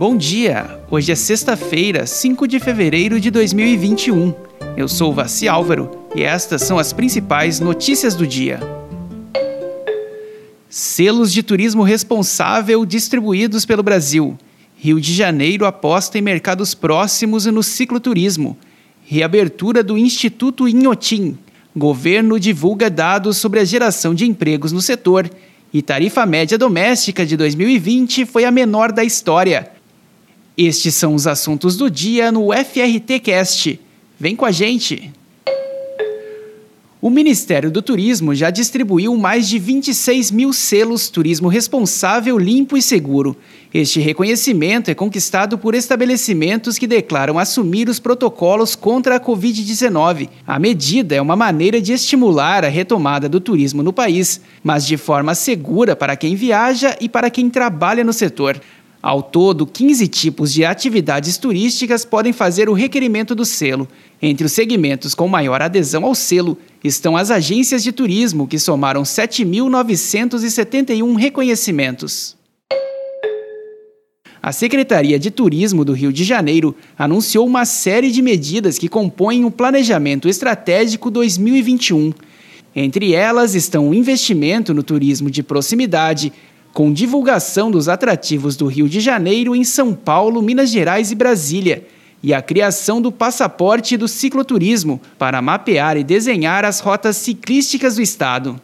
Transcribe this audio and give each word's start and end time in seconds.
Bom 0.00 0.16
dia! 0.16 0.80
Hoje 0.90 1.12
é 1.12 1.14
sexta-feira, 1.14 2.06
5 2.06 2.48
de 2.48 2.58
fevereiro 2.58 3.20
de 3.20 3.30
2021. 3.30 4.32
Eu 4.74 4.88
sou 4.88 5.10
o 5.10 5.12
Vassi 5.12 5.46
Álvaro 5.46 5.90
e 6.14 6.22
estas 6.22 6.62
são 6.62 6.78
as 6.78 6.90
principais 6.90 7.60
notícias 7.60 8.14
do 8.14 8.26
dia. 8.26 8.60
Selos 10.70 11.30
de 11.30 11.42
turismo 11.42 11.82
responsável 11.82 12.86
distribuídos 12.86 13.66
pelo 13.66 13.82
Brasil. 13.82 14.38
Rio 14.74 14.98
de 14.98 15.12
Janeiro 15.12 15.66
aposta 15.66 16.16
em 16.16 16.22
mercados 16.22 16.72
próximos 16.72 17.44
e 17.44 17.50
no 17.50 17.62
cicloturismo. 17.62 18.56
Reabertura 19.04 19.82
do 19.82 19.98
Instituto 19.98 20.66
Inhotim. 20.66 21.36
Governo 21.76 22.40
divulga 22.40 22.88
dados 22.88 23.36
sobre 23.36 23.60
a 23.60 23.66
geração 23.66 24.14
de 24.14 24.24
empregos 24.24 24.72
no 24.72 24.80
setor. 24.80 25.30
E 25.70 25.82
tarifa 25.82 26.24
média 26.24 26.56
doméstica 26.56 27.26
de 27.26 27.36
2020 27.36 28.24
foi 28.24 28.46
a 28.46 28.50
menor 28.50 28.92
da 28.92 29.04
história. 29.04 29.78
Estes 30.62 30.94
são 30.94 31.14
os 31.14 31.26
assuntos 31.26 31.74
do 31.74 31.90
dia 31.90 32.30
no 32.30 32.50
FRT 32.52 33.18
Cast. 33.20 33.80
Vem 34.18 34.36
com 34.36 34.44
a 34.44 34.50
gente! 34.50 35.10
O 37.00 37.08
Ministério 37.08 37.70
do 37.70 37.80
Turismo 37.80 38.34
já 38.34 38.50
distribuiu 38.50 39.16
mais 39.16 39.48
de 39.48 39.58
26 39.58 40.30
mil 40.30 40.52
selos 40.52 41.08
Turismo 41.08 41.48
Responsável, 41.48 42.36
Limpo 42.36 42.76
e 42.76 42.82
Seguro. 42.82 43.34
Este 43.72 44.00
reconhecimento 44.00 44.90
é 44.90 44.94
conquistado 44.94 45.56
por 45.56 45.74
estabelecimentos 45.74 46.76
que 46.76 46.86
declaram 46.86 47.38
assumir 47.38 47.88
os 47.88 47.98
protocolos 47.98 48.76
contra 48.76 49.16
a 49.16 49.20
Covid-19. 49.20 50.28
A 50.46 50.58
medida 50.58 51.14
é 51.14 51.22
uma 51.22 51.36
maneira 51.36 51.80
de 51.80 51.94
estimular 51.94 52.66
a 52.66 52.68
retomada 52.68 53.30
do 53.30 53.40
turismo 53.40 53.82
no 53.82 53.94
país, 53.94 54.42
mas 54.62 54.86
de 54.86 54.98
forma 54.98 55.34
segura 55.34 55.96
para 55.96 56.16
quem 56.16 56.34
viaja 56.34 56.94
e 57.00 57.08
para 57.08 57.30
quem 57.30 57.48
trabalha 57.48 58.04
no 58.04 58.12
setor. 58.12 58.60
Ao 59.02 59.22
todo, 59.22 59.66
15 59.66 60.06
tipos 60.08 60.52
de 60.52 60.62
atividades 60.62 61.38
turísticas 61.38 62.04
podem 62.04 62.34
fazer 62.34 62.68
o 62.68 62.74
requerimento 62.74 63.34
do 63.34 63.46
selo. 63.46 63.88
Entre 64.20 64.44
os 64.44 64.52
segmentos 64.52 65.14
com 65.14 65.26
maior 65.26 65.62
adesão 65.62 66.04
ao 66.04 66.14
selo 66.14 66.58
estão 66.84 67.16
as 67.16 67.30
agências 67.30 67.82
de 67.82 67.92
turismo, 67.92 68.46
que 68.46 68.58
somaram 68.58 69.02
7.971 69.02 71.16
reconhecimentos. 71.16 72.36
A 74.42 74.52
Secretaria 74.52 75.18
de 75.18 75.30
Turismo 75.30 75.82
do 75.84 75.92
Rio 75.94 76.12
de 76.12 76.24
Janeiro 76.24 76.76
anunciou 76.98 77.46
uma 77.46 77.64
série 77.64 78.10
de 78.10 78.20
medidas 78.20 78.76
que 78.78 78.88
compõem 78.88 79.46
o 79.46 79.50
Planejamento 79.50 80.28
Estratégico 80.28 81.10
2021. 81.10 82.12
Entre 82.74 83.14
elas 83.14 83.54
estão 83.54 83.88
o 83.88 83.94
investimento 83.94 84.72
no 84.72 84.82
turismo 84.82 85.30
de 85.30 85.42
proximidade, 85.42 86.32
com 86.72 86.92
divulgação 86.92 87.70
dos 87.70 87.88
atrativos 87.88 88.56
do 88.56 88.66
Rio 88.66 88.88
de 88.88 89.00
Janeiro 89.00 89.54
em 89.54 89.64
São 89.64 89.94
Paulo, 89.94 90.42
Minas 90.42 90.70
Gerais 90.70 91.10
e 91.10 91.14
Brasília, 91.14 91.86
e 92.22 92.34
a 92.34 92.42
criação 92.42 93.00
do 93.00 93.10
passaporte 93.10 93.96
do 93.96 94.06
cicloturismo 94.06 95.00
para 95.18 95.40
mapear 95.40 95.96
e 95.96 96.04
desenhar 96.04 96.64
as 96.64 96.80
rotas 96.80 97.16
ciclísticas 97.16 97.96
do 97.96 98.02
estado. 98.02 98.60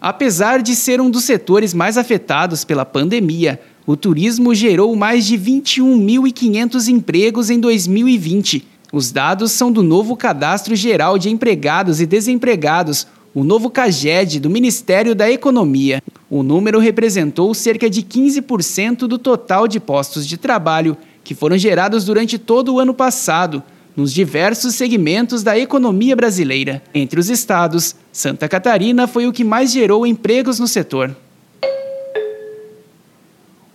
Apesar 0.00 0.60
de 0.60 0.74
ser 0.74 1.00
um 1.00 1.08
dos 1.08 1.24
setores 1.24 1.72
mais 1.72 1.96
afetados 1.96 2.64
pela 2.64 2.84
pandemia, 2.84 3.60
o 3.86 3.96
turismo 3.96 4.54
gerou 4.54 4.94
mais 4.94 5.24
de 5.26 5.38
21.500 5.38 6.88
empregos 6.88 7.50
em 7.50 7.58
2020. 7.58 8.66
Os 8.92 9.10
dados 9.10 9.52
são 9.52 9.72
do 9.72 9.82
novo 9.82 10.16
Cadastro 10.16 10.76
Geral 10.76 11.18
de 11.18 11.30
Empregados 11.30 12.00
e 12.00 12.06
Desempregados, 12.06 13.06
o 13.34 13.42
novo 13.42 13.70
CAGED 13.70 14.40
do 14.40 14.50
Ministério 14.50 15.14
da 15.14 15.30
Economia. 15.30 16.02
O 16.28 16.42
número 16.42 16.78
representou 16.78 17.52
cerca 17.54 17.88
de 17.88 18.02
15% 18.02 19.06
do 19.06 19.18
total 19.18 19.66
de 19.66 19.80
postos 19.80 20.26
de 20.26 20.36
trabalho 20.36 20.96
que 21.24 21.34
foram 21.34 21.56
gerados 21.56 22.04
durante 22.04 22.38
todo 22.38 22.74
o 22.74 22.80
ano 22.80 22.92
passado, 22.92 23.62
nos 23.96 24.12
diversos 24.12 24.74
segmentos 24.74 25.42
da 25.42 25.58
economia 25.58 26.16
brasileira. 26.16 26.82
Entre 26.94 27.20
os 27.20 27.30
estados, 27.30 27.94
Santa 28.10 28.48
Catarina 28.48 29.06
foi 29.06 29.26
o 29.26 29.32
que 29.32 29.44
mais 29.44 29.70
gerou 29.70 30.06
empregos 30.06 30.58
no 30.58 30.66
setor. 30.66 31.14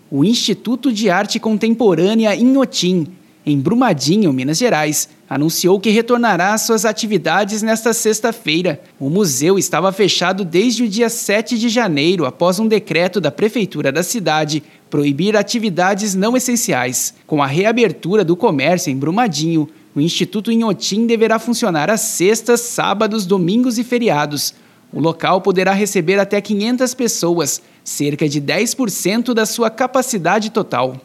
O 0.09 0.23
Instituto 0.23 0.91
de 0.91 1.09
Arte 1.09 1.39
Contemporânea 1.39 2.35
Inhotim 2.35 3.07
em 3.47 3.57
Brumadinho, 3.57 4.33
Minas 4.33 4.57
Gerais, 4.57 5.07
anunciou 5.29 5.79
que 5.79 5.89
retornará 5.89 6.53
às 6.53 6.63
suas 6.63 6.83
atividades 6.83 7.61
nesta 7.61 7.93
sexta-feira. 7.93 8.81
O 8.99 9.09
museu 9.09 9.57
estava 9.57 9.89
fechado 9.93 10.43
desde 10.43 10.83
o 10.83 10.89
dia 10.89 11.07
7 11.07 11.57
de 11.57 11.69
janeiro, 11.69 12.25
após 12.25 12.59
um 12.59 12.67
decreto 12.67 13.21
da 13.21 13.31
prefeitura 13.31 13.89
da 13.89 14.03
cidade 14.03 14.61
proibir 14.89 15.37
atividades 15.37 16.13
não 16.13 16.35
essenciais. 16.35 17.13
Com 17.25 17.41
a 17.41 17.47
reabertura 17.47 18.25
do 18.25 18.35
comércio 18.35 18.91
em 18.91 18.97
Brumadinho, 18.97 19.69
o 19.95 20.01
Instituto 20.01 20.51
Inhotim 20.51 21.07
deverá 21.07 21.39
funcionar 21.39 21.89
às 21.89 22.01
sextas, 22.01 22.59
sábados, 22.59 23.25
domingos 23.25 23.77
e 23.77 23.83
feriados. 23.85 24.53
O 24.91 24.99
local 24.99 25.39
poderá 25.39 25.71
receber 25.71 26.19
até 26.19 26.41
500 26.41 26.93
pessoas, 26.93 27.61
cerca 27.81 28.27
de 28.27 28.41
10% 28.41 29.33
da 29.33 29.45
sua 29.45 29.69
capacidade 29.69 30.49
total. 30.49 30.97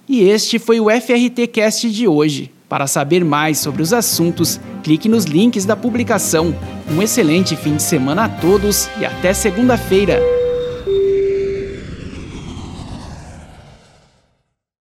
E 0.07 0.23
este 0.23 0.59
foi 0.59 0.79
o 0.79 0.89
FRT 0.89 1.47
Cast 1.47 1.89
de 1.89 2.07
hoje. 2.07 2.51
Para 2.67 2.87
saber 2.87 3.23
mais 3.23 3.59
sobre 3.59 3.81
os 3.81 3.93
assuntos, 3.93 4.59
clique 4.83 5.07
nos 5.07 5.25
links 5.25 5.63
da 5.63 5.75
publicação. 5.75 6.53
Um 6.91 7.01
excelente 7.01 7.55
fim 7.55 7.75
de 7.75 7.83
semana 7.83 8.25
a 8.25 8.29
todos 8.29 8.89
e 8.99 9.05
até 9.05 9.33
segunda-feira! 9.33 10.42